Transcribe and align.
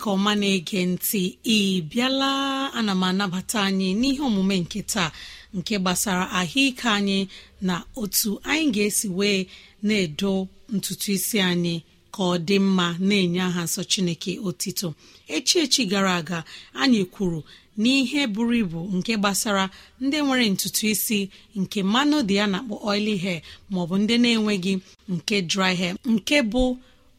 Chineke 0.00 0.10
ọma 0.10 0.34
na-ege 0.40 0.80
ntị 0.86 1.22
ị 1.44 1.82
bịala 1.90 2.30
ana 2.78 2.92
m 2.94 3.02
anabata 3.08 3.58
anyị 3.68 3.88
n'ihe 4.00 4.22
omume 4.28 4.56
nke 4.64 4.80
taa 4.92 5.10
nke 5.56 5.74
gbasara 5.78 6.24
ahụike 6.38 6.88
anyị 6.88 7.18
na 7.66 7.74
otu 8.00 8.30
anyị 8.50 8.66
ga-esi 8.74 9.08
wee 9.18 9.46
na-edo 9.82 10.32
ntutu 10.74 11.08
isi 11.16 11.38
anyị 11.50 11.74
ka 12.14 12.22
ọ 12.22 12.34
dị 12.46 12.56
mma 12.66 12.86
na-enye 13.06 13.40
aha 13.48 13.62
nsọ 13.66 13.82
chineke 13.90 14.32
otito. 14.48 14.88
Echi 15.34 15.56
echi 15.64 15.82
gara 15.90 16.12
aga 16.20 16.38
anyị 16.82 17.00
kwuru 17.12 17.40
n'ihe 17.80 18.20
buru 18.34 18.54
ibu 18.62 18.80
nke 18.96 19.12
gbasara 19.20 19.64
ndị 20.00 20.16
nwere 20.24 20.44
ntutu 20.54 20.82
isi 20.92 21.18
nke 21.60 21.78
mmanụ 21.82 22.16
dị 22.28 22.34
ya 22.40 22.46
na-akpọ 22.52 22.74
oily 22.90 23.16
hair 23.24 23.40
maọbụ 23.72 23.94
ndị 24.02 24.14
na-enweghị 24.22 24.72
nke 25.14 25.36
dry 25.50 25.72
hair 25.80 25.94
nke 26.12 26.36
bụ 26.50 26.62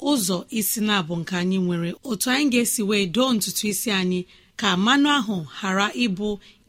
ụzọ 0.10 0.38
isi 0.60 0.80
na-abụ 0.88 1.14
nke 1.22 1.34
anyị 1.42 1.58
nwere. 1.66 1.90
Otu 2.10 2.28
anyị 2.34 2.46
ga-esi 2.54 2.82
wee 2.90 3.06
doo 3.16 3.30
ntutu 3.36 3.64
isi 3.72 3.90
anyị 4.00 4.20
ka 4.60 4.70
mmanụ 4.78 5.10
ahụ 5.18 5.36
ghara 5.62 5.88
ịbụ 6.06 6.28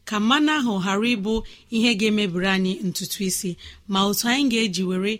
ka 0.09 0.15
mmanụ 0.19 0.51
ahụ 0.57 0.73
ghara 0.83 1.07
ịbụ 1.15 1.33
ihe 1.75 1.89
ga-emebiri 1.99 2.47
anyị 2.55 2.73
ntutu 2.87 3.19
isi. 3.29 3.51
Ma 3.91 3.99
otu 4.09 4.25
anyị 4.31 4.45
ga-eji 4.51 4.83
were 4.89 5.13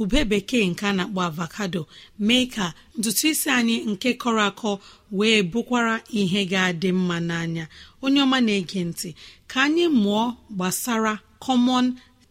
ube 0.00 0.20
bekee 0.30 0.64
nke 0.70 0.84
a 0.86 0.92
na-akpọ 0.96 1.20
avocado 1.28 1.82
mee 2.26 2.44
ka 2.54 2.66
ntutu 2.98 3.24
isi 3.32 3.48
anyị 3.58 3.76
nke 3.90 4.08
kọrọ 4.22 4.42
akọ 4.50 4.70
wee 5.18 5.38
bụkwara 5.50 5.94
ihe 6.20 6.40
ga-adị 6.52 6.88
mma 6.98 7.16
n'anya. 7.28 7.64
Onye 8.04 8.20
ọma 8.26 8.38
na-ege 8.46 8.80
ntị 8.90 9.08
ka 9.50 9.58
anyị 9.66 9.84
mụọ 10.02 10.24
gbasara 10.56 11.14
common 11.44 11.86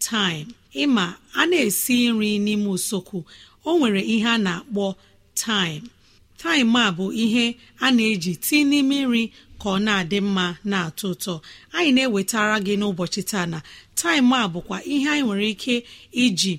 time. 0.08 0.48
Ịma 0.82 1.06
a 1.34 1.42
na-esi 1.50 1.96
nri 2.12 2.30
n'ime 2.46 2.68
usekwu. 2.76 3.18
O 3.68 3.78
nwere 3.78 4.02
ihe 4.14 4.28
a 4.28 4.38
na-akpọ 4.46 4.86
taịm 5.42 5.82
taịm 6.42 6.74
a 6.76 6.92
bụ 6.98 7.06
ihe 7.24 7.46
a 7.86 7.88
na-eji 7.96 8.34
tii 8.46 8.64
n'ime 8.70 8.98
nri 9.06 9.24
ka 9.62 9.68
ọ 9.76 9.78
na-adị 9.86 10.18
mma 10.28 10.46
na-atọ 10.72 11.06
ụtọ. 11.14 11.34
Anyị 11.76 11.92
na-ewetara 11.96 12.58
gị 12.66 12.74
n'ụbọchị 12.80 13.22
taa 13.32 13.46
na 13.52 13.60
taịm 14.00 14.28
a 14.38 14.48
bụkwa 14.54 14.78
ihe 14.94 15.08
anyị 15.14 15.24
nwere 15.26 15.48
ike 15.54 15.76
iji 16.24 16.54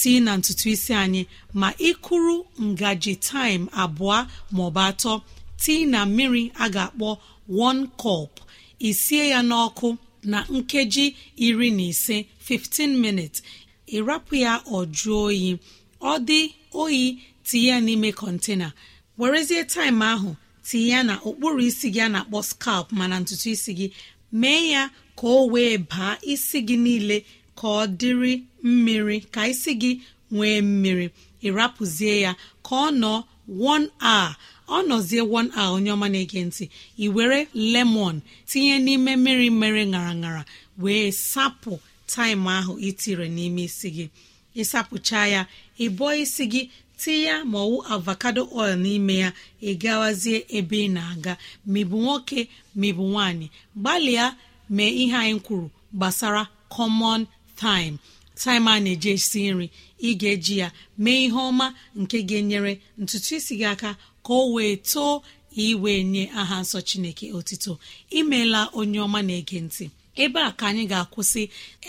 tii 0.00 0.18
na 0.24 0.32
ntutu 0.38 0.66
isi 0.74 0.92
anyị 1.02 1.22
ma 1.60 1.68
ịkụrụ 1.88 2.36
ngaji 2.70 3.12
taịm 3.28 3.62
abụọ 3.82 4.18
maọbụ 4.56 4.80
atọ 4.90 5.12
tii 5.62 5.82
na 5.92 6.00
mmiri 6.06 6.42
a 6.54 6.66
ga-akpọ 6.74 7.08
one 7.68 7.82
cup. 8.02 8.30
Isie 8.88 9.24
ya 9.32 9.40
n'ọkụ 9.50 9.88
na 10.32 10.38
nkeji 10.56 11.04
iri 11.46 11.68
na 11.78 11.82
ise 11.92 12.16
15 12.48 12.96
minutes. 13.04 13.38
Ịrapụ 13.96 14.32
ya 14.44 14.52
ọ 14.76 14.78
jụọ 14.96 15.18
oyi. 15.28 15.50
Ọ 16.00 16.12
dị 16.28 16.40
oyi 16.82 17.02
tinye 17.48 17.66
ya 17.70 17.78
n'ime 17.80 18.10
kọntena 18.20 18.68
werezie 19.18 19.62
taịm 19.72 20.00
ahụ 20.12 20.30
tinye 20.68 20.88
ya 20.92 21.00
na 21.08 21.14
okpuru 21.28 21.60
isi 21.68 21.86
gị 21.94 22.00
a 22.04 22.08
na-akpọ 22.14 22.38
scalp 22.50 22.86
mana 22.98 23.16
ntutu 23.20 23.48
isi 23.54 23.72
gị. 23.78 23.86
Mee 24.40 24.62
ya 24.74 24.82
ka 25.18 25.26
o 25.26 25.46
wee 25.52 25.78
baa 25.90 26.14
isi 26.32 26.58
gị 26.68 26.76
niile 26.84 27.16
ka 27.58 27.66
ọ 27.66 27.82
dịrị 27.98 28.32
mmiri 28.62 29.18
ka 29.34 29.42
isi 29.52 29.72
gị 29.82 29.92
nwee 30.34 30.60
mmiri. 30.62 31.06
Ịrapụzie 31.46 32.14
ya 32.24 32.32
ka 32.66 32.74
ọ 32.76 32.90
nọ 33.02 33.12
1 33.48 33.88
hour. 34.00 34.36
Ọ 34.68 34.76
nọzie 34.88 35.22
1 35.22 35.50
hour 35.56 35.72
onye 35.76 35.90
ọma 35.96 36.08
na-ege 36.12 36.40
ntị. 36.48 36.64
Ị 36.98 37.06
were 37.14 37.40
lemon 37.54 38.20
tinye 38.50 38.74
n'ime 38.84 39.12
mmiri 39.16 39.50
mere 39.60 39.84
ṅara 39.92 40.12
ṅara 40.22 40.42
wee 40.82 41.10
sapụ 41.30 41.72
taịm 42.12 42.46
ahụ 42.56 42.72
itire 42.88 43.26
n'ime 43.36 43.62
isi 43.68 43.88
gị. 43.96 44.06
Ịsapụcha 44.60 45.20
ya 45.34 45.42
ịbụọ 45.84 46.10
isi 46.22 46.44
gị 46.52 46.62
tinye 47.00 47.34
ma 47.50 47.58
ọwụ 47.66 47.76
avocado 47.94 48.42
oil 48.60 48.74
n'ime 48.84 49.14
ya 49.22 49.30
ị 49.62 49.70
gawazie 49.82 50.38
ebe 50.58 50.76
ị 50.86 50.90
na-aga. 50.96 51.32
Maịbụ 51.72 51.96
nwoke 52.04 52.40
maịbụ 52.80 53.02
nwanyị 53.12 53.46
gbalịa 53.80 54.26
mee 54.76 54.90
ihe 55.02 55.16
anyị 55.22 55.38
kwuru 55.46 55.68
gbasara 55.96 56.42
common 56.74 57.20
time. 57.60 57.96
Taịm 58.40 58.66
a 58.68 58.80
na-eji 58.84 59.10
esi 59.16 59.40
nri 59.52 59.66
ị 60.02 60.10
ga-eji 60.20 60.54
ya 60.62 60.68
mee 61.04 61.20
ihe 61.26 61.36
ọma 61.48 61.66
nke 62.00 62.16
ga-enyere 62.28 62.72
ntutu 63.00 63.30
isi 63.38 63.54
gị 63.60 63.66
aka 63.72 63.90
ka 64.24 64.32
o 64.32 64.52
wee 64.54 64.76
too 64.90 65.22
iwee 65.64 66.00
nye 66.12 66.24
aha 66.40 66.56
nsọ 66.62 66.78
chineke 66.88 67.26
otito. 67.38 67.72
Imeela 68.18 68.60
onye 68.78 68.98
ọma 69.06 69.20
na-ege 69.28 69.58
ntị. 69.66 69.84
Ebe 70.22 70.40
a 70.40 70.50
ka 70.58 70.64
anyị 70.70 70.84
ga-akwụsị 70.90 71.42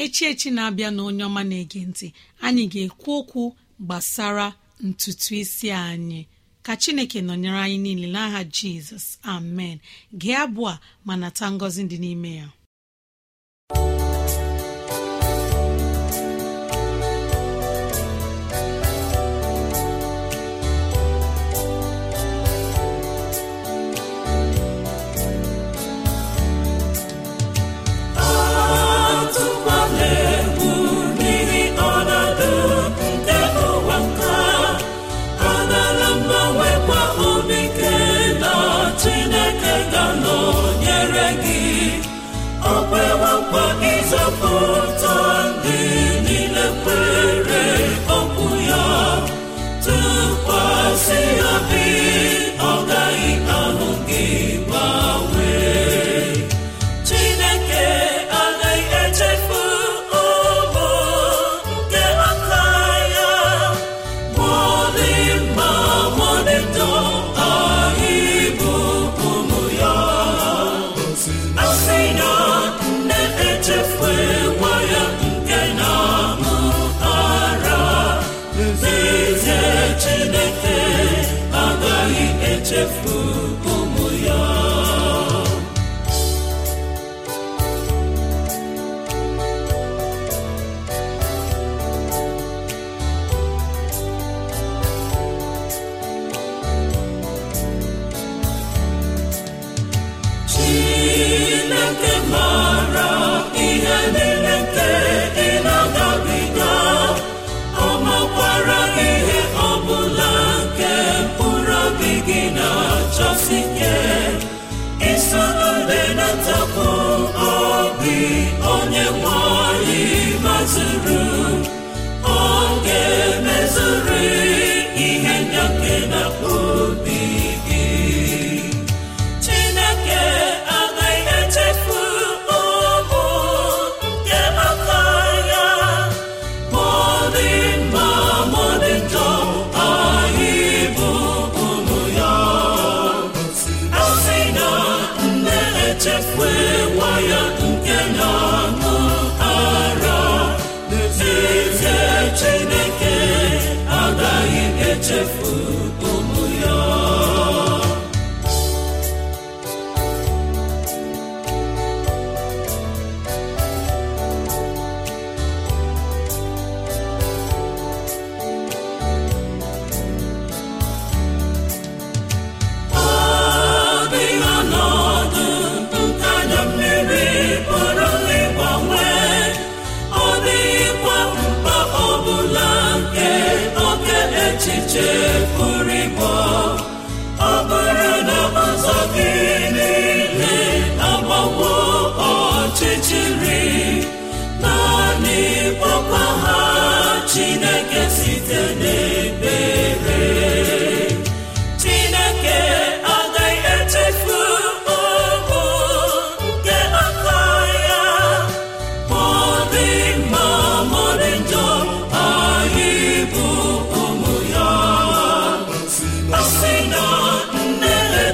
echi 0.04 0.24
echi 0.32 0.50
na-abịa 0.56 0.90
na 0.96 1.02
onye 1.10 1.24
ọma 1.30 1.42
na-ege 1.50 1.80
ntị. 1.90 2.08
Anyị 2.46 2.64
ga-ekwu 2.72 3.12
okwu 3.20 3.44
gbasara 3.86 4.48
ntutu 4.86 5.36
isi 5.36 5.72
anyị. 5.72 6.28
Ka 6.66 6.76
chineke 6.82 7.22
nọnyere 7.22 7.60
anyị 7.66 7.78
niile 7.84 8.08
n'aha 8.16 8.42
jizọs. 8.56 9.06
Amen. 9.24 9.80
Gee 10.20 10.36
abụọ 10.44 10.74
ma 11.06 11.14
nata 11.22 11.46
ngọzi 11.52 11.84
dị 11.90 11.98
n'ime 12.04 12.32
ya. 12.36 12.48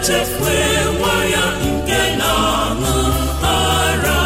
echefuewa 0.04 1.16
ya 1.34 1.46
nke 1.66 2.02
na-aṅụ 2.20 2.96
ara. 3.56 4.22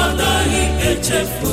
Agaghị 0.00 0.64
echefu 0.90 1.52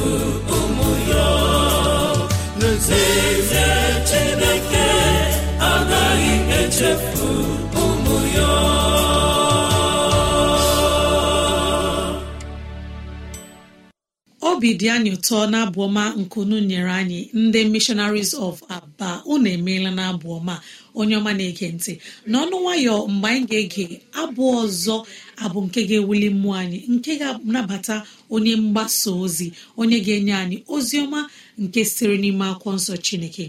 obi 14.74 14.88
anyị 14.95 15.09
ụtọ 15.17 15.38
na-abụ 15.51 15.79
ọma 15.88 16.03
nkunu 16.21 16.55
nyere 16.69 16.91
anyị 17.01 17.19
ndị 17.33 17.59
missionaries 17.74 18.33
of 18.45 18.57
aba. 18.75 19.09
Unu 19.31 19.47
emeela 19.55 19.91
na 19.97 20.03
abụ 20.12 20.27
ọma 20.39 20.55
onye 21.00 21.15
ọma 21.19 21.31
na-ege 21.38 21.67
ntị. 21.75 21.93
N'ọnụ 22.31 22.55
nwayọ 22.63 22.95
mgbe 23.13 23.27
anyị 23.33 23.45
ga-ege 23.51 23.86
abụ 24.21 24.43
ọzọ 24.62 24.95
abụ 25.43 25.59
nke 25.65 25.79
ga-ewuli 25.89 26.27
mmụọ 26.36 26.53
anyị 26.62 26.79
nke 26.93 27.12
ga-anabata 27.19 27.95
onye 28.33 28.53
mgbasa 28.63 29.09
ozi 29.24 29.47
onye 29.79 29.97
ga-enye 30.05 30.33
anyị 30.43 30.57
ozi 30.75 30.95
ọma 31.05 31.19
nke 31.63 31.79
sitere 31.89 32.15
n'ime 32.21 32.45
akwụkwọ 32.51 32.71
nsọ 32.77 32.93
chineke. 33.05 33.45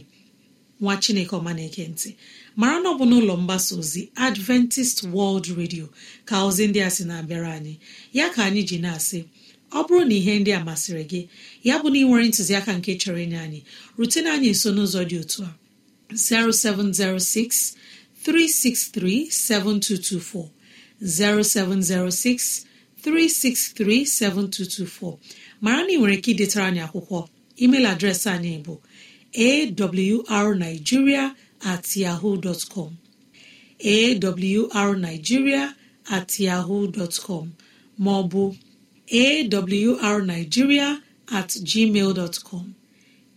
Nwa 0.80 0.94
chineke 1.02 1.34
ọma 1.38 1.50
na-ege 1.56 1.84
ntị. 1.92 2.10
Mara 2.60 2.78
na 2.82 2.88
ọ 2.92 2.98
bụ 2.98 3.04
n'ụlọ 3.10 3.34
mgbasa 3.42 3.72
ozi 3.80 4.02
adventist 4.26 4.98
world 5.14 5.46
radio 5.58 5.86
ka 6.28 6.34
ozi 6.46 6.62
ndị 6.68 6.80
a 6.86 6.90
sị 6.94 7.02
na-abịara 7.08 7.50
anyị. 7.58 7.74
Ya 8.18 8.26
ka 8.34 8.40
anyị 8.48 8.62
ji 8.68 8.78
na-asị 8.84 9.20
ọ 9.70 9.80
bụrụ 9.86 10.02
na 10.08 10.14
ihe 10.20 10.32
ndị 10.40 10.50
a 10.58 10.60
masịrị 10.68 11.04
gị 11.10 11.20
ya 11.68 11.74
bụ 11.82 11.86
na 11.92 11.98
ị 12.02 12.04
nwere 12.08 12.24
ntụziaka 12.30 12.70
nke 12.78 12.90
chọrọ 13.00 13.18
ịnye 13.24 13.38
anyị 13.46 13.60
rutena 13.98 14.28
anyị 14.36 14.48
nso 14.54 14.68
n'ụzọ 14.76 15.00
dị 15.10 15.16
otu 15.22 15.40
a. 15.48 15.50
0706 16.12 17.74
363 18.24 19.30
7224 19.30 20.48
0706 21.00 22.64
3637224 23.04 25.16
mara 25.60 25.82
na 25.84 25.90
ị 25.92 25.96
nwere 25.98 26.14
ike 26.18 26.30
idetara 26.34 26.64
anyị 26.70 26.80
akwụkwọ. 26.86 27.18
Email 27.62 27.86
adreesị 27.92 28.28
anyị 28.36 28.52
bụ 28.66 28.74
awrnigeria 30.36 31.24
at 31.60 31.86
yahoo 31.96 32.36
com. 32.72 32.92
Awrnigeria 34.80 35.64
at 36.16 36.30
yahoo 36.40 36.92
com. 37.26 37.46
Maọbụ 38.04 38.42
awrnigeria 39.10 41.00
at 41.32 41.48
gmail 41.48 42.14
com. 42.44 42.74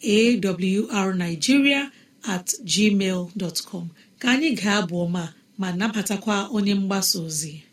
Awrnigeria 0.03 1.91
at 2.27 2.47
gmail 2.63 3.65
com. 3.69 3.89
Ka 4.19 4.27
anyị 4.33 4.49
ga-abụ 4.61 4.95
ọma 5.05 5.33
ma 5.57 5.67
nabatakwa 5.79 6.35
onye 6.55 6.73
mgbasa 6.75 7.19
ozi. 7.25 7.63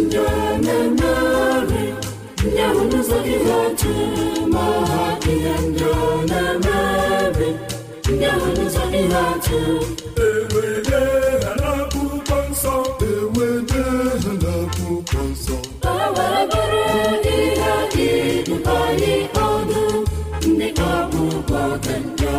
Ndị 0.00 0.24
na-emeri 0.64 1.84
ndị 2.44 2.58
ahụ 2.66 2.82
n'ụzọ 2.90 3.18
ihe 3.32 3.52
atụ 3.66 3.90
ma 4.52 4.64
ha 4.90 5.02
ihe 5.40 5.54
ndị 5.68 5.84
a 6.00 6.08
na-emeri 6.30 7.50
ndị 8.12 8.24
ahụ 8.32 8.48
n'ụzọ 8.56 8.82
ihe 9.00 9.18
atụ 9.30 9.58
ewede 10.26 11.00
ha 11.44 11.52
n'akwụkwọ 11.60 12.36
nsọ 12.50 12.74
ewede 13.10 13.82
ha 14.22 14.32
n'akwụkwọ 14.42 15.20
nsọ 15.32 15.56
ka 15.84 15.94
wee 16.16 16.42
bụrụ 16.50 16.82
ihe 17.34 17.72
ịdụba 18.38 18.74
anyị 18.88 19.14
ọdụ 19.48 19.82
ndị 20.48 20.68
ọgwụgwọ 20.92 21.62
dị 21.84 21.96
njọ 22.06 22.36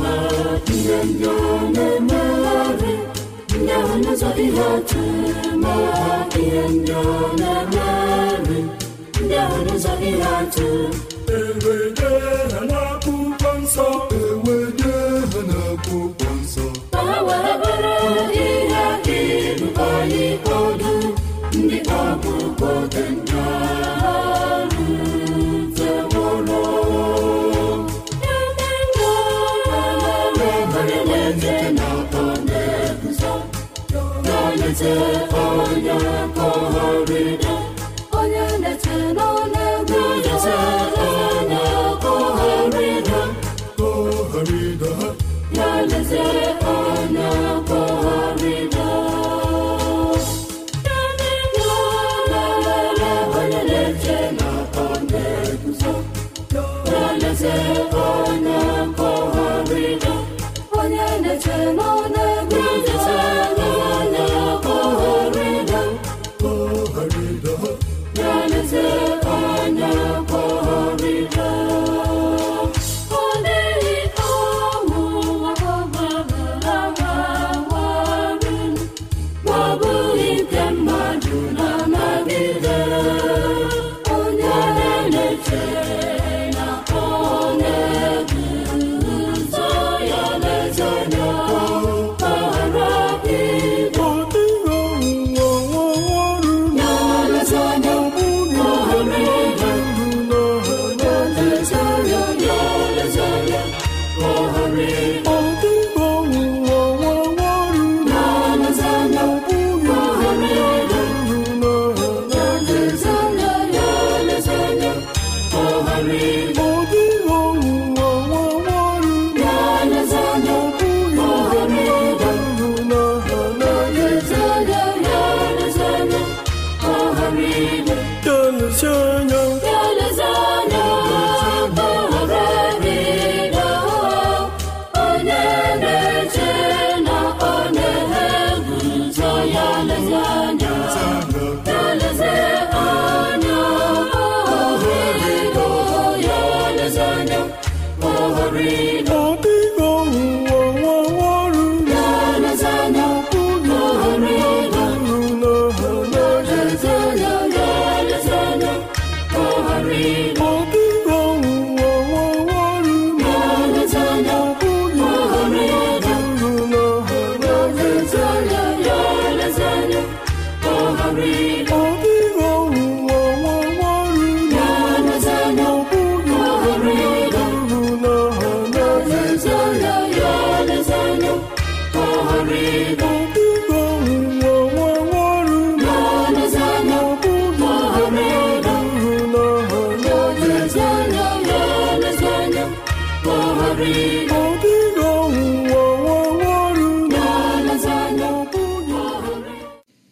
ma 0.00 0.12
ihe 0.74 0.98
ndị 1.08 1.26
ọ 1.34 1.38
na-emegharị 1.74 2.92
ndị 3.60 3.72
ahụ 3.78 3.94
n'ụzọ 4.02 4.28
ihe 4.44 4.64
atụ 4.76 5.02
ma 5.62 5.74
ihe 6.42 6.62
ndị 6.74 6.92
ọ 6.92 7.06
na-emegharị 7.40 7.53
n'ụzọ 9.84 9.92
ihe 10.08 10.26
atụ 10.38 10.68
ewede 11.36 12.10
ha 12.52 12.60
n'akwụkwọ 12.70 13.50
nsọ 13.62 13.86
ewede 14.20 14.92
ha 15.32 15.40
n'akwụkwọ 15.50 16.28
nsọ 16.40 16.64
ka 16.92 17.02
wee 17.26 17.52
bụrụ 17.62 17.94
ihe 18.44 18.84
ịrụ 19.18 19.68
anyị 19.88 20.24
ọdụ 20.58 20.92
ndị 21.58 21.78
ọgwụgwọ 22.00 22.70
dị 22.92 23.04
na-ete 34.26 34.92
onye 35.42 35.96
kọgharịda 36.36 37.53
onye 37.53 37.53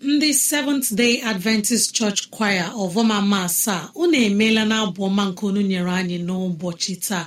ndị 0.03 0.33
seventh 0.35 0.93
day 0.95 1.21
adventist 1.31 1.93
church 1.93 2.21
choir 2.31 2.71
ọvọmama 2.83 3.39
asaa 3.45 3.89
unu 3.95 4.17
emeela 4.27 4.65
na 4.65 4.77
abụ 4.85 5.01
ọma 5.09 5.25
nke 5.31 5.43
unu 5.47 5.61
nyere 5.63 5.91
anyị 6.01 6.19
n'ụbọchị 6.27 6.95
taa. 7.07 7.25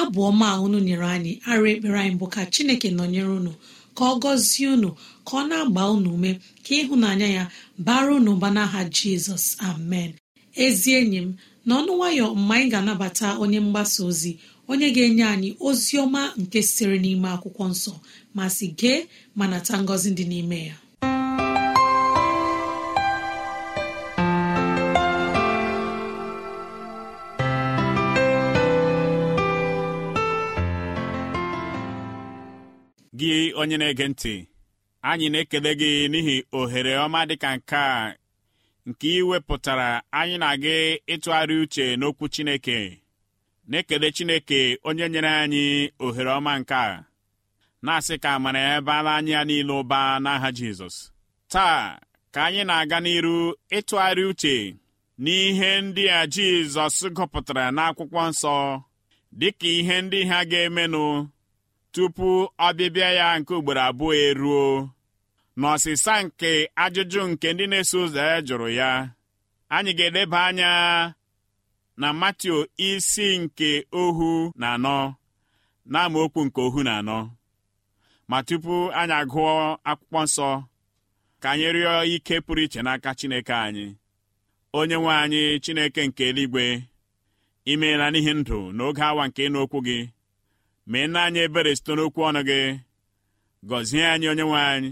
Abụ 0.00 0.18
ọma 0.30 0.46
a 0.54 0.60
unu 0.64 0.78
nyere 0.86 1.06
anyị 1.16 1.32
ara 1.50 1.68
ekpere 1.72 1.98
anyị 2.00 2.16
bụ 2.20 2.26
ka 2.34 2.42
chineke 2.52 2.88
nọnyere 2.90 3.32
unu 3.38 3.52
ka 3.96 4.04
ọ 4.04 4.14
gọzie 4.22 4.68
unu 4.74 4.88
ka 5.26 5.32
ọ 5.36 5.48
na-agba 5.48 5.82
unu 5.96 6.08
ume 6.14 6.30
ka 6.64 6.72
ịhụnanya 6.80 7.28
ya 7.36 7.44
bara 7.86 8.10
unu 8.18 8.30
ụba 8.36 8.48
n'aha 8.56 8.80
jizọs. 8.96 9.44
Amen. 9.68 10.10
Ezi 10.64 10.90
enyi 10.98 11.18
m 11.26 11.28
n'ọnụ 11.66 11.92
nwayọ 11.98 12.26
mgbe 12.34 12.54
anyị 12.56 12.68
ga-anabata 12.72 13.26
onye 13.42 13.60
mgbasa 13.60 14.00
ozi 14.08 14.32
onye 14.70 14.88
ga-enye 14.94 15.24
anyị 15.32 15.50
ozi 15.66 15.94
ọma 16.04 16.22
nke 16.40 16.58
sitere 16.68 16.96
n'ime 17.02 17.28
akwụkwọ 17.34 17.64
nsọ 17.72 17.92
ma 18.36 18.44
si 18.56 18.66
gee 18.78 18.98
ma 19.38 19.44
nata 19.52 19.74
ngọzi 19.82 20.10
dị 20.18 20.24
n'ime 20.30 20.58
ya. 20.68 20.76
Gị 33.18 33.52
onye 33.60 33.76
na-ege 33.80 34.06
ntị 34.12 34.34
anyị 35.10 35.26
na-ekele 35.32 35.70
gị 35.80 35.90
n'ihi 36.12 36.36
ohere 36.58 36.92
ọma 37.04 37.20
dịka 37.28 37.50
nke 37.56 37.76
a 37.76 38.14
nke 38.88 39.06
ị 39.18 39.26
wepụtara 39.28 39.88
anyị 40.18 40.36
na 40.42 40.48
gị 40.62 40.76
ịtụgharị 41.14 41.54
uche 41.62 41.84
n'okwu 42.00 42.24
Chineke. 42.34 42.78
Na-ekele 43.68 44.08
Chineke 44.16 44.78
onye 44.88 45.06
nyere 45.08 45.28
anyị 45.42 45.64
ohere 46.04 46.30
ọma 46.38 46.52
nke 46.60 46.74
a 46.74 47.04
na-asị 47.84 48.14
ka 48.22 48.28
amara 48.36 48.60
ya 48.68 48.80
baala 48.86 49.10
anyị 49.18 49.30
ya 49.36 49.44
niile 49.48 49.72
ụba 49.80 50.00
n'aha 50.24 50.48
Jizọs. 50.58 50.96
Taa 51.52 51.98
ka 52.34 52.40
anyị 52.46 52.62
na-aga 52.68 52.98
n'iru 53.04 53.36
ịtụgharị 53.76 54.24
uche 54.30 54.56
n'ihe 55.22 55.70
ndị 55.84 56.04
a 56.18 56.20
Jizọs 56.34 56.96
gụpụtara 57.16 57.64
n'akwụkwọ 57.76 58.22
nsọ 58.30 58.54
dịka 59.38 59.68
ihe 59.78 59.96
ndị 60.04 60.20
ha 60.30 60.38
ga-emenụ 60.50 61.04
tupu 61.92 62.28
ọbịbịa 62.66 63.10
ya 63.18 63.26
nke 63.38 63.52
ugboro 63.58 63.82
abụọ 63.88 64.12
eruo. 64.26 64.64
N'ọsịsa 65.60 66.14
nke 66.24 66.50
ajụjụ 66.84 67.20
nke 67.30 67.48
ndị 67.52 67.64
na-eso 67.70 67.96
ụzọ 68.04 68.20
ya 68.30 68.36
jụrụ 68.46 68.68
ya 68.80 68.90
anyị 69.74 69.92
ga-edeba 69.98 70.38
anya 70.48 70.70
na 72.00 72.12
Matio 72.20 72.56
isi 72.76 73.38
nke 73.38 73.70
ohu 74.02 74.30
na 74.60 74.66
anọ 74.74 74.98
na 75.92 75.98
amaokwu 76.06 76.40
nke 76.46 76.60
ohu 76.66 76.80
na 76.86 76.92
anọ. 77.00 77.18
Ma 78.30 78.38
tupu 78.46 78.74
anyị 79.00 79.14
agụọ 79.20 79.52
akwụkwọ 79.90 80.20
nsọ 80.26 80.48
ka 81.42 81.48
anyị 81.52 81.68
rịọ 81.76 81.92
ike 82.14 82.34
pụrụ 82.44 82.62
iche 82.66 82.80
n'aka 82.84 83.10
Chineke 83.18 83.54
anyị. 83.66 83.86
Onye 84.78 84.96
nwe 85.00 85.12
anyị 85.22 85.42
Chineke 85.64 86.00
nke 86.08 86.22
eluigwe 86.28 86.64
imeela 87.72 88.06
n'ihi 88.12 88.32
ndụ 88.38 88.58
n'oge 88.76 89.02
awa 89.10 89.22
nke 89.28 89.40
ịnụ 89.46 89.58
okwu 89.64 89.78
gị. 89.86 89.98
Mee 90.90 91.06
nna 91.06 91.20
anyị 91.26 91.40
ebere 91.46 91.72
site 91.78 91.92
n'okwu 91.96 92.20
ọnụ 92.28 92.40
gị. 92.48 92.60
Gọzie 93.68 94.04
anyị 94.12 94.26
onye 94.32 94.44
nwe 94.48 94.60
anyị 94.72 94.90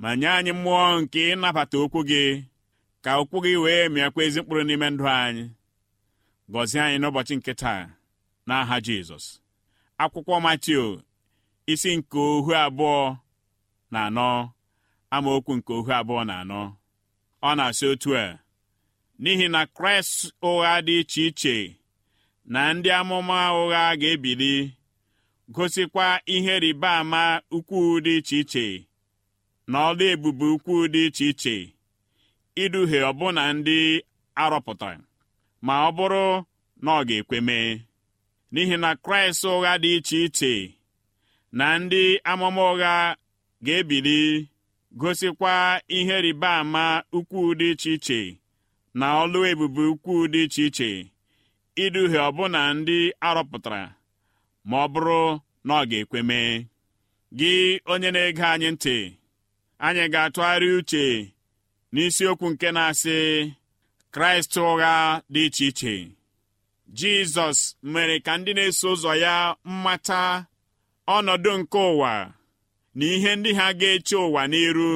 ma 0.00 0.08
nye 0.20 0.28
anyị 0.38 0.52
mmụọ 0.56 0.82
nke 1.02 1.20
ịnabata 1.32 1.76
okwu 1.84 2.00
gị 2.10 2.22
ka 3.04 3.10
okwu 3.20 3.36
gị 3.44 3.52
wee 3.64 3.84
mịakwa 3.94 4.20
ezi 4.26 4.38
mkpụrụ 4.40 4.62
n'ime 4.66 4.86
ndụ 4.92 5.04
anyị. 5.22 5.44
Gọzie 6.52 6.80
anyị 6.84 6.98
n'ụbọchị 7.00 7.34
nke 7.38 7.52
taa 7.62 7.82
n'aha 8.48 8.76
Jizọs. 8.86 9.26
Akwụkwọ 10.02 10.34
Matio 10.44 10.84
isi 11.72 11.90
nke 11.96 12.18
ohu 12.32 12.50
abụọ 12.64 12.96
na 13.92 13.98
anọ 14.08 14.28
amaokwu 15.14 15.52
nke 15.58 15.72
ohu 15.78 15.90
abụọ 15.98 16.22
na 16.28 16.34
anọ. 16.42 16.60
Ọ 17.48 17.50
na-asị 17.58 17.84
otu 17.92 18.10
a 18.24 18.26
n'ihi 19.22 19.46
na 19.54 19.60
kraịst 19.76 20.14
ụgha 20.48 20.72
dị 20.86 20.94
iche 21.00 21.22
iche 21.28 21.56
na 22.52 22.60
ndị 22.74 22.88
amụma 22.98 23.36
ụgha 23.60 23.82
ga-ebili 24.00 24.52
gosikwa 25.54 26.06
ihe 26.34 26.54
rịba 26.62 26.90
ama 27.00 27.22
ukwu 27.56 27.78
dị 28.04 28.12
iche 28.18 28.36
iche 28.42 28.66
na 29.70 29.78
ọla 29.88 30.04
ebube 30.12 30.46
ukwu 30.56 30.74
dị 30.94 31.02
iche 31.08 31.26
iche 31.32 31.56
iduhie 32.62 33.00
ọbụna 33.10 33.42
ndị 33.56 33.76
arọpụtara 34.42 35.00
ma 35.66 35.74
ọ 35.88 35.90
bụrụ 35.96 36.24
na 36.84 36.90
ọ 36.98 37.00
ga-ekwe 37.08 37.38
mee 37.48 37.68
n'ihi 38.52 38.76
na 38.82 38.90
kraịst 39.04 39.42
ụgha 39.52 39.72
dị 39.82 39.90
iche 39.98 40.18
iche 40.26 40.52
na 41.58 41.66
ndị 41.82 42.02
amụma 42.30 42.62
ụgha 42.72 42.94
ga-ebili 43.66 44.18
gosikwa 45.00 45.52
ihe 45.98 46.16
rịba 46.24 46.50
ama 46.62 46.84
ukwu 47.18 47.40
dị 47.60 47.68
iche 47.74 47.90
iche 47.96 48.20
na 48.98 49.06
ọlụ 49.22 49.38
ebube 49.50 49.82
ukwu 49.92 50.14
dị 50.32 50.40
iche 50.46 50.64
iche 50.68 50.90
iduhie 51.84 52.20
ọbụna 52.28 52.60
ndị 52.78 52.98
arọpụtara 53.28 53.82
ma 54.68 54.76
ọ 54.84 54.86
bụrụ 54.92 55.20
na 55.66 55.72
ọ 55.80 55.82
ga-ekwe 55.90 56.18
mee 56.30 56.52
gị 57.38 57.52
onye 57.92 58.08
na-ege 58.14 58.44
anyị 58.52 58.68
ntị 58.74 58.96
anyị 59.86 60.04
ga-atụgharị 60.12 60.68
uche 60.78 61.04
n'isiokwu 61.92 62.46
nke 62.52 62.68
na-asị 62.76 63.18
kraịst 64.14 64.54
ụgha 64.68 64.94
dị 65.32 65.42
iche 65.46 65.66
iche. 65.68 65.94
Jizọs 66.98 67.58
mere 67.92 68.16
ka 68.26 68.32
ndị 68.38 68.52
na-eso 68.56 68.88
ụzọ 68.94 69.12
ya 69.24 69.34
mmata 69.64 70.20
ọnọdụ 71.16 71.50
nke 71.60 71.78
ụwa 71.92 72.12
na 72.94 73.04
ihe 73.14 73.32
ndị 73.36 73.50
ha 73.58 73.66
ga-eche 73.80 74.16
ụwa 74.26 74.42
n'iru 74.52 74.90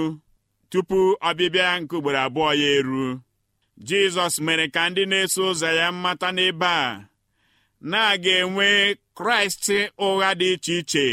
tupu 0.70 0.98
ọbịbịa 1.28 1.80
nke 1.80 1.94
ugboro 1.96 2.18
abụọ 2.26 2.50
ya 2.60 2.68
eru. 2.78 3.04
Jizọs 3.88 4.34
mere 4.46 4.66
ka 4.74 4.82
ndị 4.90 5.02
na-eso 5.10 5.42
ụzọ 5.50 5.68
ya 5.80 5.86
mmata 5.92 6.28
n'ebe 6.36 6.66
a 6.66 7.04
na-aga 7.90 8.32
enwe 8.42 8.68
kraịst 9.16 9.66
ụgha 10.06 10.30
dị 10.40 10.48
iche 10.54 10.74
iche 10.80 11.06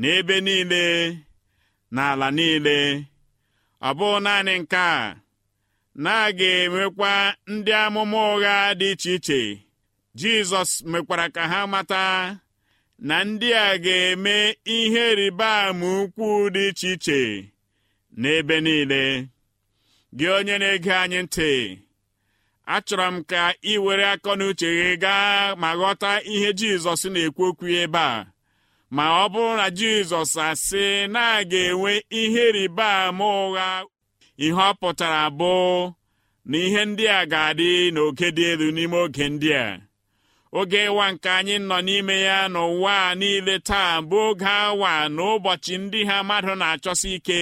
n'ebe 0.00 0.34
niile 0.46 0.82
n'ala 1.94 2.28
niile. 2.36 2.76
Ọ 3.88 3.90
bụghị 3.98 4.20
naanị 4.24 4.54
nke 4.62 4.76
a 4.76 5.16
na-aga 6.02 6.44
enwekwa 6.62 7.12
ndị 7.52 7.72
amụma 7.84 8.18
ụgha 8.34 8.56
dị 8.80 8.88
iche 8.92 9.14
iche. 9.16 9.40
Jizọs 10.18 10.70
mekwara 10.90 11.26
ka 11.34 11.42
ha 11.52 11.60
mata 11.72 12.04
na 13.08 13.16
ndị 13.24 13.48
a 13.54 13.78
ga-eme 13.84 14.36
ihe 14.76 15.04
rịba 15.18 15.50
ama 15.68 15.88
ukwu 16.02 16.26
dị 16.54 16.64
iche 16.70 16.90
iche 16.94 17.20
n'ebe 18.20 18.56
niile. 18.60 19.02
Gị 20.16 20.26
onye 20.36 20.54
na-ege 20.58 20.92
anyị 21.02 21.20
ntị 21.26 21.52
achọrọ 22.74 23.06
m 23.14 23.24
ka 23.30 23.42
ị 23.62 23.74
were 23.84 24.04
akọ 24.12 24.30
na 24.38 24.44
uche 24.50 24.68
gị 24.78 24.90
gaa 25.04 25.54
ma 25.60 25.70
ghọta 25.78 26.10
ihe 26.32 26.48
jizọs 26.58 27.02
na-ekwu 27.12 27.42
okwu 27.50 27.66
ebe 27.82 27.98
a. 27.98 28.26
Ma 28.96 29.04
ọ 29.24 29.28
bụrụ 29.32 29.56
na 29.60 29.66
jizọs 29.78 30.32
asị 30.48 30.84
na 31.14 31.20
a 31.38 31.44
ga-enwe 31.50 31.92
ihe 32.20 32.44
rịba 32.56 32.88
ama 33.08 33.24
ụgha 33.44 33.68
ihe 34.36 34.52
ọ 34.52 34.74
pụtara 34.80 35.30
bụ 35.38 35.52
na 36.50 36.58
ihe 36.58 36.82
ndị 36.84 37.04
a 37.18 37.20
ga-adị 37.32 37.70
n'oge 37.94 38.28
dị 38.36 38.44
elu 38.52 38.66
n'ime 38.76 38.96
oge 39.04 39.26
ndị 39.28 39.50
a. 39.64 39.66
Oge 40.58 40.80
ịwa 40.88 41.06
nke 41.12 41.28
anyị 41.38 41.56
nọ 41.68 41.76
n'ime 41.86 42.14
ya 42.28 42.38
n'ụwa 42.52 42.96
niile 43.20 43.54
taa 43.68 44.00
bụ 44.08 44.16
oge 44.28 44.46
awa 44.64 44.92
na 45.14 45.22
ụbọchị 45.34 45.74
ndị 45.82 46.00
ha 46.08 46.16
mmadụ 46.22 46.52
na-achọsi 46.60 47.08
ike 47.16 47.38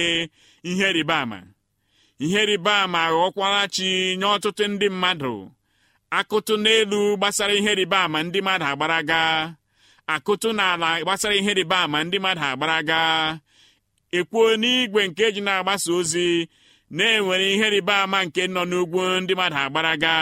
ihe 0.69 0.87
rịba 0.95 1.17
ama. 1.23 1.39
Ihe 2.25 2.41
rịba 2.49 2.73
ama 2.83 2.99
aghọkwara 3.07 3.61
chi 3.75 3.89
nye 4.19 4.25
ọtụtụ 4.35 4.63
ndị 4.71 4.87
mmadụ. 4.93 5.33
Akụtụ 6.17 6.53
n'elu 6.63 6.99
gbasara 7.17 7.53
ihe 7.59 7.71
rịba 7.79 7.97
ama 8.05 8.19
ndị 8.23 8.39
mmadụ 8.41 8.65
agbaraga. 8.71 9.21
Akụtụ 10.13 10.49
n'ala 10.57 10.89
gbasara 11.03 11.35
ihe 11.39 11.51
rịba 11.59 11.77
ama 11.85 11.97
ndị 12.03 12.17
mmadụ 12.19 12.41
agbaraga. 12.49 13.01
Ekwuo 14.17 14.47
n'igwe 14.61 15.01
nke 15.07 15.23
eji 15.27 15.41
na-agbasa 15.45 15.89
ozi 15.97 16.27
na-enwere 16.97 17.45
ihe 17.53 17.67
rịba 17.73 17.95
ama 18.03 18.19
nke 18.25 18.43
nọ 18.53 18.61
n'ugwu 18.69 19.01
ndị 19.21 19.33
mmadụ 19.35 19.57
agbaraga. 19.63 20.15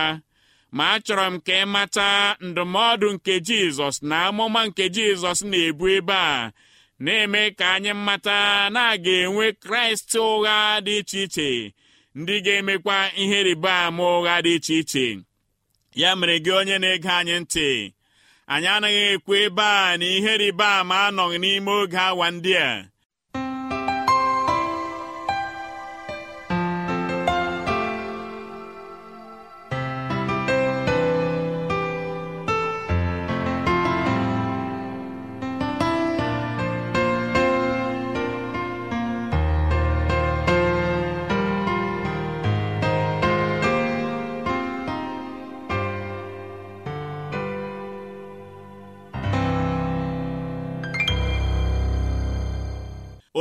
Ma 0.78 0.84
achọrọ 0.96 1.26
m 1.34 1.38
ka 1.46 1.54
ị 1.64 1.66
mata 1.74 2.10
ndụmọdụ 2.48 3.08
nke 3.16 3.34
jizọs 3.48 3.98
na 4.10 4.16
amụma 4.28 4.62
nke 4.68 4.84
jizọs 4.96 5.40
na-ebu 5.50 5.86
ebe 5.98 6.14
a 6.14 6.52
na-eme 7.04 7.42
ka 7.60 7.66
anyị 7.76 7.94
mata 8.08 8.38
na 8.74 8.82
a 8.94 8.98
ga-enwe 9.04 9.46
kraịst 9.64 10.12
ụgha 10.28 10.58
dị 10.86 10.96
iche 11.00 11.20
iche 11.26 11.50
ndị 12.20 12.36
ga-emekwa 12.46 12.98
ihe 13.22 13.38
rịba 13.48 13.74
ama 13.88 14.04
ụgha 14.18 14.36
dị 14.46 14.54
iche 14.58 14.76
iche. 14.82 15.06
Ya 16.02 16.10
mere 16.20 16.36
gị 16.46 16.52
onye 16.60 16.76
na-ege 16.84 17.10
anyị 17.20 17.36
ntị 17.44 17.70
anyị 18.54 18.68
anaghị 18.76 19.02
ekwu 19.14 19.32
ebe 19.46 19.64
a 19.64 19.98
na 20.00 20.06
ihe 20.18 20.34
rịba 20.42 20.68
ama 20.80 20.96
anọghị 21.08 21.38
n'ime 21.44 21.72
oge 21.82 21.98
awa 22.08 22.28
ndị 22.36 22.54
a. 22.68 22.70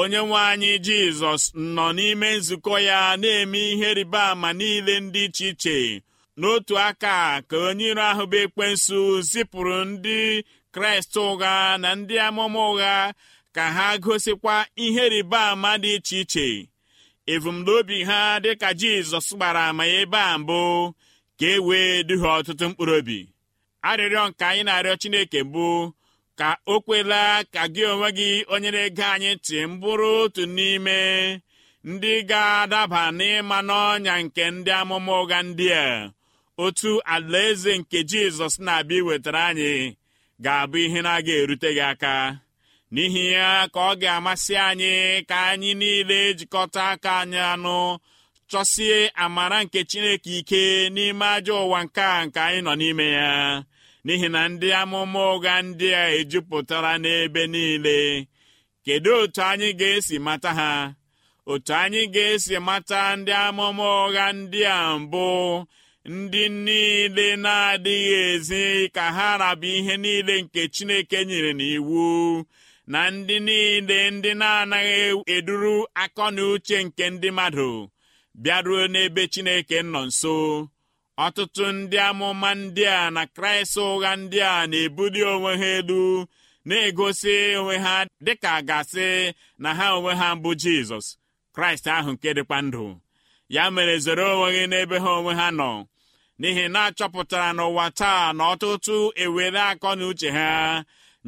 onye 0.00 0.18
nwe 0.26 0.38
anyị 0.50 0.72
jizọs 0.86 1.42
nọ 1.74 1.86
n'ime 1.96 2.28
nzukọ 2.38 2.74
ya 2.88 3.00
na-eme 3.20 3.60
ihe 3.72 3.88
rịba 3.98 4.22
ama 4.32 4.50
niile 4.58 4.94
dị 5.12 5.24
iche 5.28 5.48
iche. 5.50 5.78
N'otu 6.40 6.74
aka 6.88 7.14
ka 7.48 7.56
onye 7.68 7.86
iro 7.90 8.02
ahụ 8.10 8.24
bụ 8.30 8.36
ekwensu 8.44 8.98
zipụrụ 9.30 9.76
ndị 9.90 10.18
kraịst 10.74 11.14
ụgha 11.26 11.54
na 11.82 11.88
ndị 11.98 12.14
amụma 12.26 12.60
ụgha 12.70 12.94
ka 13.54 13.64
ha 13.76 13.86
gosikwa 14.04 14.56
ihe 14.84 15.04
rịba 15.12 15.40
ama 15.52 15.70
dị 15.82 15.90
iche 15.98 16.18
iche. 16.22 16.46
Evumnobi 17.32 17.98
ha 18.08 18.20
dịka 18.44 18.68
jizọs 18.80 19.28
gbara 19.36 19.62
ama 19.70 19.84
ya 19.90 19.96
ebe 20.04 20.18
a 20.32 20.38
mbụ 20.38 20.60
ka 21.38 21.46
e 21.54 21.58
wee 21.66 22.02
duhie 22.08 22.28
ọtụtụ 22.38 22.64
mkpụrụ 22.68 22.94
obi 23.00 23.18
arịrịọ 23.88 24.22
nke 24.28 24.44
anyị 24.50 24.62
na-arịọ 24.66 24.94
chineke 25.00 25.40
bụ 25.52 25.66
ka 26.40 26.50
o 26.66 26.76
kwela 26.86 27.22
ka 27.54 27.62
gị 27.74 27.82
onwe 27.92 28.08
gị 28.18 28.30
onye 28.54 28.70
na-ege 28.74 29.04
anyị 29.14 29.30
ntị 29.36 29.56
mbụrụ 29.72 30.08
otu 30.22 30.42
n'ime 30.56 30.98
ndị 31.90 32.12
ga-adaba 32.30 33.02
n'ịma 33.18 33.58
n'ọnya 33.68 34.14
nke 34.24 34.44
ndị 34.54 34.70
amụma 34.80 35.12
ụgha 35.22 35.38
ndị 35.48 35.66
a. 35.84 35.86
Otu 36.64 36.90
alaeze 37.14 37.72
nke 37.78 37.98
jizọs 38.10 38.54
na-abịa 38.64 38.98
iwetara 39.02 39.42
anyị 39.50 39.72
ga-abụ 40.44 40.76
ihe 40.84 40.98
na-aga 41.04 41.32
erute 41.40 41.68
gị 41.76 41.82
aka. 41.92 42.14
N'ihi 42.92 43.24
ya 43.36 43.48
ka 43.74 43.80
ọ 43.90 43.92
ga-amasị 44.02 44.54
anyị 44.68 44.92
ka 45.30 45.36
anyị 45.50 45.70
niile 45.80 46.18
jikọta 46.38 46.82
aka 46.92 47.10
anyị 47.22 47.40
anụ 47.52 47.78
chọsie 48.50 48.98
amara 49.24 49.58
nke 49.64 49.80
chineke 49.90 50.32
ike 50.38 50.62
n'ime 50.94 51.26
ajọ 51.36 51.54
ụwa 51.66 51.80
nke 51.86 52.02
a 52.16 52.24
nke 52.26 52.40
anyị 52.46 52.60
nọ 52.66 52.72
n'ime 52.80 53.06
ya. 53.18 53.30
N'ihi 54.04 54.28
na 54.34 54.40
ndị 54.52 54.68
amụma 54.80 55.20
ụgha 55.34 55.54
ndị 55.66 55.88
a 56.02 56.04
ejupụtara 56.18 56.92
n'ebe 57.02 57.42
niile. 57.52 57.96
Kedu 58.84 59.10
otu 59.22 59.40
anyị 59.50 59.68
ga-esi 59.80 60.16
mata 60.26 60.50
ha? 60.58 60.72
Otu 61.52 61.72
anyị 61.82 62.02
ga-esi 62.14 62.54
mata 62.68 63.00
ndị 63.18 63.32
amụma 63.46 63.84
ụgha 64.04 64.26
ndị 64.38 64.60
a 64.76 64.98
mbụ 65.02 65.26
ndị 66.14 66.42
niile 66.64 67.26
na-adịghị 67.44 68.14
ezi 68.30 68.62
ka 68.96 69.04
ha 69.16 69.28
rabụ 69.42 69.66
ihe 69.78 69.94
niile 70.04 70.34
nke 70.42 70.62
chineke 70.74 71.18
nyere 71.28 71.52
n'iwu 71.58 72.04
na 72.92 73.00
ndị 73.14 73.36
niile 73.46 73.98
ndị 74.14 74.30
na-anaghị 74.40 75.22
eduru 75.34 75.74
akọ 76.02 76.24
na 76.34 76.42
uche 76.52 76.78
nke 76.84 77.04
ndị 77.14 77.28
mmadụ. 77.32 77.70
Bịaruo 78.42 78.82
n'ebe 78.92 79.22
chineke 79.32 79.78
nọ 79.92 80.00
nso. 80.08 80.34
Ọtụtụ 81.24 81.64
ndị 81.76 81.96
amụma 82.08 82.50
ndị 82.60 82.82
a 82.98 83.10
na 83.16 83.22
kraịst 83.36 83.76
ụgha 83.86 84.10
ndị 84.20 84.38
a 84.52 84.66
na-ebuli 84.70 85.20
onwe 85.32 85.52
ha 85.60 85.68
elu 85.78 86.02
na-egosi 86.68 87.34
onwe 87.60 87.74
ha 87.84 87.94
dịka 88.26 88.52
gasị 88.68 89.08
na 89.62 89.68
ha 89.78 89.86
onwe 89.96 90.12
ha 90.20 90.28
bụ 90.42 90.50
jizọs 90.62 91.06
kraịst 91.54 91.86
ahụ 91.96 92.10
nke 92.14 92.30
dịkwa 92.36 92.58
ndụ. 92.66 92.84
Ya 93.54 93.64
mere 93.74 93.94
zere 94.04 94.24
onwe 94.34 94.48
gị 94.56 94.64
n'ebe 94.70 94.96
ha 95.04 95.10
onwe 95.18 95.32
ha 95.40 95.46
nọ 95.60 95.70
n'ihi 96.40 96.64
na 96.74 96.80
achọpụtara 96.88 97.48
n'ụwa 97.56 97.86
taa 98.00 98.24
na 98.36 98.42
ọtụtụ 98.52 98.96
ewere 99.24 99.60
akọ 99.70 99.90
na 99.98 100.04
uche 100.10 100.28
ha 100.38 100.48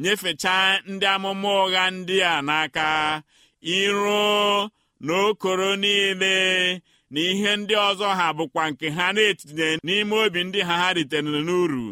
nyefechaa 0.01 0.67
ndị 0.91 1.05
amụma 1.13 1.49
ụgha 1.63 1.83
ndị 1.95 2.15
a 2.31 2.35
n'aka 2.47 2.87
iro 3.77 4.23
na 5.05 5.13
okoro 5.27 5.69
niile 5.83 6.35
na 7.13 7.19
ihe 7.29 7.51
ndị 7.59 7.75
ọzọ 7.89 8.07
ha 8.19 8.27
bụkwa 8.37 8.63
nke 8.71 8.87
ha 8.97 9.05
na-etinye 9.15 9.67
n'ime 9.85 10.13
obi 10.23 10.41
ndị 10.47 10.59
ha 10.67 10.75
ha 10.81 10.89
ritere 10.97 11.39
n'uru. 11.47 11.85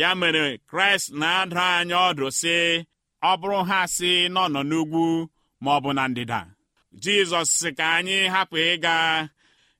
Ya 0.00 0.08
mere 0.20 0.44
kraịst 0.70 1.08
na-adụ 1.20 1.56
anyị 1.76 1.94
ọdụ 2.08 2.26
sị 2.40 2.56
ọ 3.30 3.32
bụrụ 3.40 3.58
ha 3.68 3.80
si 3.96 4.10
nọ 4.34 4.42
nọ 4.54 4.60
n'ugwu 4.70 5.04
ma 5.62 5.70
ọ 5.76 5.78
bụ 5.84 5.90
na 5.98 6.04
ndịda. 6.10 6.40
Jizọs 7.02 7.48
sị 7.58 7.68
ka 7.78 7.86
anyị 7.98 8.18
hapụ 8.34 8.56
ịga 8.72 8.96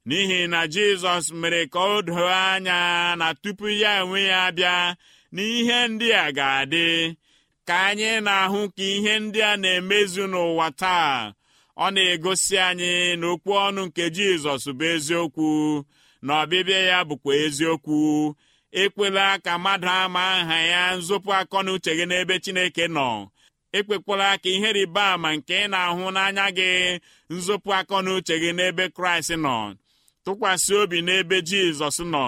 n'ihi 0.08 0.38
na 0.52 0.60
jizọs 0.74 1.26
mere 1.40 1.60
ka 1.72 1.80
o 1.94 1.96
doo 2.06 2.28
anya 2.48 2.78
na 3.20 3.26
tupu 3.42 3.66
ya 3.82 3.92
enwe 4.02 4.20
ya 4.32 4.42
bịa 4.56 4.76
na 5.34 5.42
ihe 5.56 5.78
ndị 5.92 6.08
a 6.24 6.26
ga-adị. 6.36 6.86
Ka 7.68 7.76
anyị 7.88 8.10
na-ahụ 8.26 8.60
ka 8.76 8.84
ihe 8.94 9.14
ndị 9.24 9.40
a 9.50 9.52
na-emezu 9.62 10.24
n'ụwa 10.32 10.68
taa 10.80 11.32
ọ 11.84 11.86
na-egosi 11.94 12.56
anyị 12.68 12.92
na 13.20 13.26
okwu 13.32 13.52
ọnụ 13.66 13.82
nke 13.86 14.04
jizọs 14.16 14.64
bụ 14.78 14.84
eziokwu 14.94 15.48
na 16.26 16.32
ọbịbịa 16.42 16.80
ya 16.90 16.98
bụkwa 17.08 17.32
eziokwu. 17.44 17.98
Ekwela 18.82 19.38
ka 19.44 19.52
mmadụ 19.58 19.88
ama 20.02 20.22
aha 20.38 20.58
ya 20.72 20.82
nzọpụ 20.96 21.30
akọ 21.40 21.58
na 21.64 21.70
uche 21.72 21.92
gị 21.98 22.04
n'ebe 22.10 22.34
chineke 22.44 22.84
nọ. 22.96 23.08
Ekpekwala 23.76 24.28
ka 24.42 24.48
ihe 24.54 24.70
rịba 24.76 25.04
ama 25.14 25.28
nke 25.36 25.54
ị 25.64 25.68
na-ahụ 25.72 26.04
n'anya 26.14 26.46
gị 26.58 26.70
nzọpụ 27.34 27.68
akọ 27.78 27.96
na 28.04 28.10
uche 28.18 28.34
gị 28.42 28.50
n'ebe 28.58 28.84
kraịst 28.96 29.32
nọ. 29.44 29.56
Tụkwasị 30.24 30.72
obi 30.82 30.98
n'ebe 31.06 31.36
jizọs 31.48 31.98
nọ. 32.14 32.26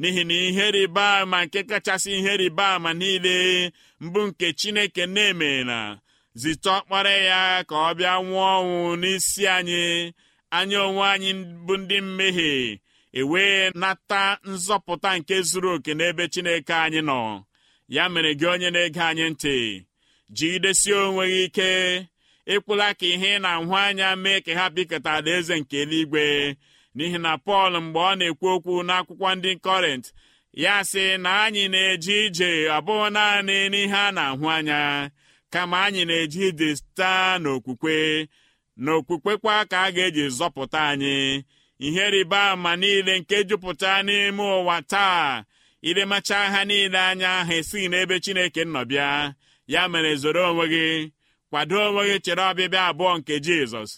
N'ihi 0.00 0.22
na 0.28 0.34
ihe 0.48 0.66
rịba 0.76 1.06
ama 1.22 1.38
nke 1.44 1.60
kachasị 1.70 2.10
ihe 2.18 2.32
rịba 2.42 2.66
ama 2.76 2.90
niile 3.00 3.36
mbụ 4.04 4.20
nke 4.28 4.46
chineke 4.58 5.02
na-emela. 5.14 5.80
Zite 6.40 6.68
ọkpara 6.78 7.10
ya 7.28 7.64
ka 7.68 7.74
ọ 7.74 7.90
bịa 7.98 8.14
nwụọ 8.22 8.44
ọnwụ 8.58 8.96
n'isi 9.00 9.42
anyị. 9.56 9.84
Anyị 10.56 10.76
onwe 10.86 11.04
anyị 11.14 11.30
bụ 11.66 11.74
ndị 11.80 11.96
mmehie 12.00 12.78
ewee 13.20 13.70
nata 13.80 14.22
nzọpụta 14.50 15.10
nke 15.18 15.36
zuru 15.48 15.68
oke 15.74 15.92
n'ebe 15.98 16.24
chineke 16.32 16.74
anyị 16.84 17.00
nọ. 17.10 17.20
Ya 17.88 18.08
mere 18.12 18.30
gị 18.40 18.46
onye 18.52 18.70
na-ege 18.70 19.00
anyị 19.10 19.24
ntị 19.30 19.56
jigidesie 20.36 20.94
onwe 21.06 21.24
gị 21.32 21.42
ike. 21.44 21.70
Ịkwụla 22.54 22.88
ka 22.98 23.06
ihe 23.12 23.28
ị 23.36 23.40
na-ahụ 23.44 23.72
anya 23.84 24.08
mee 24.22 24.40
ka 24.44 24.52
ha 24.58 24.64
bikọta 24.74 25.10
alaeze 25.18 25.54
nke 25.60 25.76
eluigwe. 25.82 26.24
N'ihi 26.96 27.18
na 27.24 27.32
pọl 27.46 27.72
mgbe 27.84 28.00
ọ 28.00 28.12
na-ekwu 28.18 28.46
okwu 28.54 28.72
n'akwụkwọ 28.88 29.28
ndị 29.36 29.50
kọrint 29.64 30.06
ya 30.64 30.74
sị 30.90 31.04
na 31.24 31.30
anyị 31.44 31.64
na-eje 31.72 32.16
ije 32.26 32.48
abụghị 32.76 33.08
naanị 33.16 33.56
n'ihe 33.72 33.98
a 34.06 34.12
na-ahụ 34.16 34.46
anya. 34.56 34.80
Kama 35.54 35.78
anyị 35.86 36.02
na-eje 36.08 36.48
ije 36.48 36.68
site 36.76 37.12
n'okwukwe 37.42 37.96
na 38.82 38.90
okwukwekwa 38.98 39.56
ka 39.70 39.78
a 39.86 39.92
ga-eji 39.94 40.24
zọpụta 40.38 40.80
anyị. 40.92 41.16
Ihe 41.86 42.04
rịba 42.10 42.40
ama 42.52 42.72
niile 42.80 43.14
nke 43.20 43.36
jupụta 43.48 43.90
n'ime 44.06 44.42
ụwa 44.58 44.76
taa 44.92 45.44
ilemacha 45.88 46.38
ha 46.52 46.60
niile 46.68 46.98
anya 47.10 47.32
ha 47.46 47.54
esighị 47.58 47.88
n'ebe 47.92 48.16
chineke 48.24 48.62
nọ 48.64 48.80
bịa. 48.90 49.10
Ya 49.72 49.82
mere 49.92 50.12
zoro 50.22 50.42
onwe 50.50 50.64
gị 50.72 50.86
kwado 51.50 51.76
onwe 51.88 52.02
gị 52.10 52.16
chere 52.24 52.42
ọbịbịa 52.50 52.82
abụọ 52.90 53.12
nke 53.18 53.34
jizọs. 53.46 53.90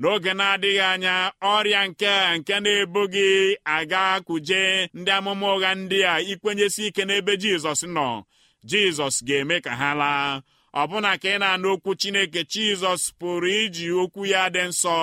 N'oge 0.00 0.32
na-adịghị 0.38 0.80
anya 0.92 1.14
ọrịa 1.52 1.82
nke 1.88 2.12
nke 2.38 2.54
na-ebu 2.64 3.02
gị 3.14 3.28
aga 3.76 4.04
kuje 4.26 4.62
ndị 4.98 5.10
amụma 5.16 5.46
ụgha 5.54 5.70
ndị 5.80 5.98
a 6.12 6.14
ikwenyesi 6.32 6.82
ike 6.88 7.02
n'ebe 7.08 7.32
jizọs 7.42 7.80
nọ. 7.96 8.08
Jizọs 8.70 9.16
ga-eme 9.26 9.56
ka 9.64 9.72
ha 9.80 9.90
laa. 10.00 10.30
Ọbụna 10.80 11.10
ka 11.22 11.28
ị 11.34 11.38
na-anụ 11.42 11.68
okwu 11.74 11.90
chineke 12.00 12.40
jizọs 12.52 13.02
pụrụ 13.18 13.48
iji 13.62 13.86
okwu 14.02 14.20
ya 14.32 14.42
dị 14.54 14.62
nsọ 14.70 14.96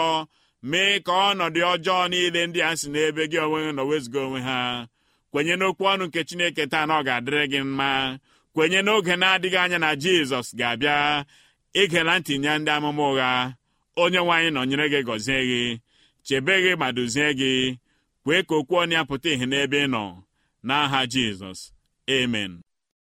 mee 0.69 0.99
ka 1.05 1.11
ọnọdụ 1.29 1.59
ọjọọ 1.73 2.01
niile 2.11 2.41
ndị 2.47 2.59
a 2.69 2.71
si 2.79 2.87
n'ebe 2.93 3.23
gị 3.31 3.37
onwe 3.45 3.59
gị 3.65 3.71
nọ 3.77 3.83
wezụga 3.89 4.19
onwe 4.27 4.39
ha. 4.47 4.59
Kwenye 5.31 5.55
n'okwu 5.59 5.83
ọnụ 5.93 6.03
nke 6.07 6.19
chineke 6.27 6.63
taa 6.71 6.85
na 6.87 6.93
ọ 6.99 7.03
ga-adịrị 7.07 7.43
gị 7.51 7.59
mma. 7.67 7.89
Kwenye 8.53 8.79
n'oge 8.85 9.13
na-adịghị 9.21 9.57
anya 9.63 9.77
na 9.83 9.89
jizọs 10.03 10.47
ga-abịa 10.59 10.97
igela 11.81 12.13
ntị 12.19 12.33
nye 12.43 12.51
ndị 12.59 12.71
amụma 12.75 13.03
ụgha. 13.11 13.31
Onye 14.01 14.19
nwaanyị 14.25 14.49
nọnyere 14.55 14.85
gị 14.93 14.99
gọzie 15.07 15.39
gị 15.49 15.63
chebe 16.27 16.53
gị 16.63 16.71
ma 16.81 16.87
duzie 16.95 17.29
gị. 17.39 17.53
Kwee 18.23 18.41
ka 18.47 18.53
okwu 18.59 18.73
ọnụ 18.81 18.93
ya 18.97 19.01
pụta 19.09 19.29
ìhè 19.33 19.45
n'ebe 19.51 19.77
ị 19.85 19.87
nọ. 19.93 20.03
N'aha 20.67 20.99
jizọs 21.13 21.59
amen. 22.15 22.51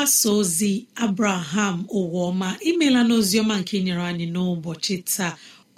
Mgbasa 0.00 0.30
ozi 0.32 0.86
abraham 0.96 1.84
ụwaọma 1.98 2.56
imela 2.68 3.00
n'oziọma 3.08 3.54
nke 3.60 3.76
nyere 3.84 4.02
anyị 4.10 4.26
n'ụbọchị 4.34 4.96
taa. 5.12 5.32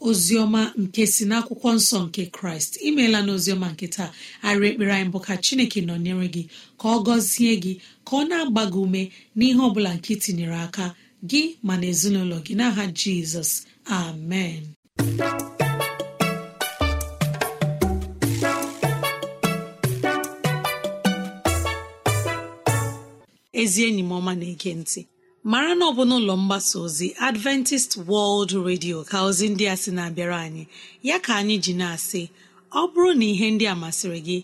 Oziọma 0.09 0.63
nke 0.83 1.03
si 1.15 1.25
n'akwụkwọ 1.31 1.69
nsọ 1.79 1.99
nke 2.07 2.23
kraịst 2.37 2.73
imeela 2.89 3.19
n'oziọma 3.27 3.69
nke 3.73 3.87
taa. 3.97 4.11
Arị 4.49 4.67
ekpere 4.71 4.93
anyị 4.97 5.11
bụ 5.13 5.19
ka 5.27 5.35
chineke 5.45 5.81
nọnyere 5.89 6.27
gị 6.35 6.43
ka 6.81 6.87
ọ 6.89 6.99
gọzie 7.07 7.53
gị 7.63 7.73
ka 8.07 8.13
ọ 8.17 8.29
na-agba 8.29 8.63
gị 8.73 8.79
ume 8.85 9.03
n'ihe 9.37 9.61
ọbụla 9.69 9.91
nke 9.97 10.11
ị 10.15 10.21
tinyere 10.23 10.59
aka 10.67 10.85
gị 11.31 11.43
ma 11.67 11.75
na 11.81 11.87
ezinụlọ 11.93 12.37
gị. 12.47 12.53
N'aha 12.59 12.85
jizọs 12.99 13.51
amen. 13.99 14.63
Ezi 23.61 23.81
enyi 23.89 24.03
m 24.03 24.13
ọma 24.19 24.33
na-ege 24.41 24.73
ntị. 24.81 25.01
Mara 25.51 25.73
na 25.79 25.85
ọ 25.91 25.93
bụ 25.97 26.03
n'ụlọ 26.09 26.35
mgbasa 26.43 26.77
ozi 26.87 27.09
adventist 27.29 27.91
world 28.09 28.51
radio 28.69 28.97
ka 29.11 29.17
ozi 29.29 29.47
ndị 29.53 29.65
a 29.73 29.77
sị 29.83 29.91
na-abịara 29.97 30.39
anyị. 30.47 30.65
Ya 31.09 31.17
ka 31.25 31.33
anyị 31.41 31.57
ji 31.65 31.73
na-asị 31.81 32.23
ọ 32.81 32.83
bụrụ 32.93 33.11
na 33.19 33.25
ihe 33.33 33.47
ndị 33.55 33.65
a 33.73 33.75
masịrị 33.83 34.21
gị 34.29 34.39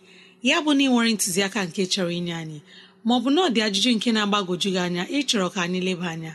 ya 0.49 0.57
bụ 0.65 0.71
na 0.77 0.83
ị 0.85 0.89
nwere 0.93 1.11
ntụziaka 1.15 1.61
nke 1.69 1.83
chọrọ 1.93 2.11
inye 2.19 2.35
anyị 2.43 2.59
maọbụ 3.07 3.29
na 3.35 3.41
ọ 3.47 3.49
dị 3.55 3.61
ajụjụ 3.67 3.91
nke 3.97 4.09
na-agbagwoju 4.17 4.69
gị 4.75 4.81
anya 4.87 5.03
ịchọrọ 5.19 5.47
ka 5.55 5.61
anyị 5.67 5.81
leba 5.87 6.07
anya 6.15 6.33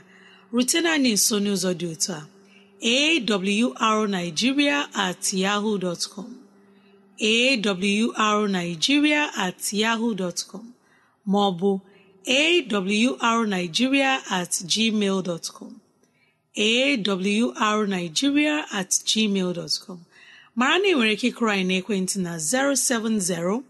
rutena 0.53 0.89
anyị 0.95 1.11
nso 1.17 1.35
n'ụzọ 1.43 1.69
dị 1.79 1.85
otu 1.93 2.11
a 2.19 2.21
awrnigeria 3.87 4.77
at 5.05 5.23
yahoo 5.43 5.75
dot 5.83 6.01
com 6.13 6.29
awrnigeria 8.25 9.21
at 9.45 9.61
yahoo 9.81 10.11
dot 10.21 10.39
com 10.49 10.65
maọbụ 11.31 11.69
awrnigeria 12.27 14.21
at 14.31 14.49
gmail 14.51 15.23
dot 15.23 15.49
com. 15.53 15.81
Awrnigeria 16.57 18.65
at 18.71 18.91
mara 20.55 20.77
na 20.79 20.87
ị 20.89 20.93
nwere 20.95 21.11
ike 21.15 21.27
ịkụrụ 21.31 21.49
anyị 21.53 21.65
n'ekwentị 21.69 22.17
na 22.25 22.33
070 22.37 23.63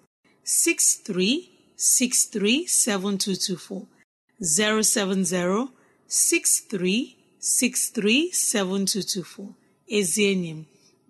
6363 0.44 2.68
7224 2.68 3.86
070 4.42 5.68
6363 6.10 8.32
7224 8.32 9.48
ezi 9.98 10.22
enyi 10.32 10.52
m 10.58 10.60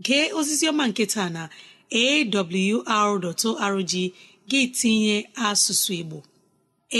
gee 0.05 0.25
ozizi 0.39 0.65
ọma 0.71 0.83
nke 0.89 1.03
taa 1.13 1.29
na 1.35 1.43
awr.org 2.03 3.93
gị 4.49 4.61
tinye 4.77 5.17
asụsụ 5.47 5.91
Igbo. 6.01 6.17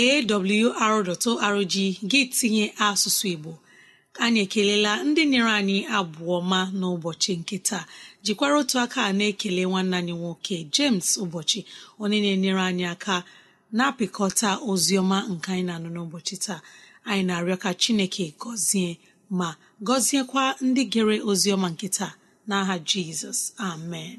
awr.org 0.02 1.74
gị 2.10 2.20
tinye 2.36 2.64
asụsụ 2.86 3.26
Igbo. 3.34 3.52
Anyị 4.24 4.40
ekelela 4.46 4.92
ndị 5.08 5.22
nyere 5.30 5.50
anyị 5.60 5.76
abụọ 5.98 6.36
ma 6.50 6.60
n'ụbọchị 6.78 7.32
nke 7.40 7.56
taa. 7.68 7.84
Jikwara 8.24 8.54
otu 8.62 8.76
aka 8.84 9.02
na-ekele 9.18 9.62
nwanne 9.70 9.94
anyị 10.00 10.14
nwoke 10.20 10.56
James 10.74 11.08
ụbọchị 11.24 11.60
onye 12.02 12.18
na-enyere 12.24 12.62
anyị 12.70 12.84
aka 12.94 13.14
na-apịkọta 13.76 14.48
ozi 14.70 14.94
ọma 15.02 15.18
nke 15.32 15.48
anyị 15.52 15.64
na-anụ 15.68 15.88
n'ụbọchị 15.94 16.36
taa. 16.44 16.60
Anyị 17.08 17.22
na-arịọ 17.28 17.56
ka 17.62 17.70
Chineke 17.80 18.24
gọzie 18.40 18.90
ma 19.38 19.48
gọziekwa 19.86 20.44
ndị 20.66 20.82
gere 20.92 21.16
ozi 21.30 21.48
ọma 21.56 21.68
nke 21.74 21.86
n'aha 22.48 22.74
Jizọs 22.88 23.40
amen. 23.70 24.18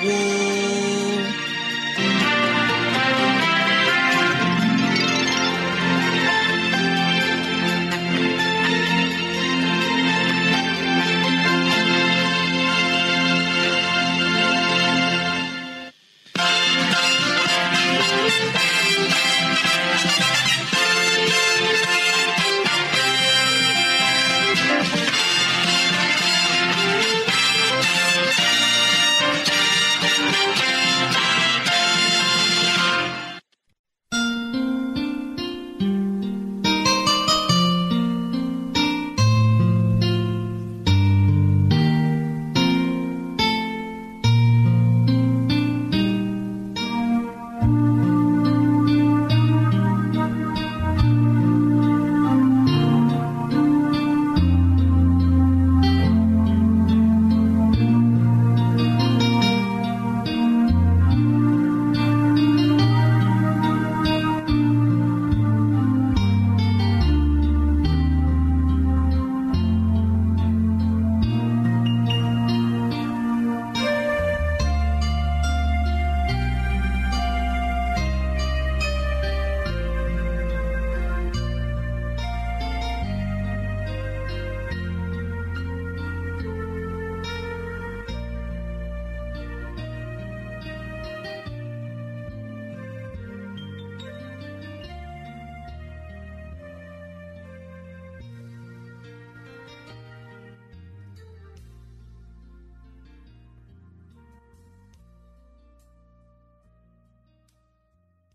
gboo 0.00 0.47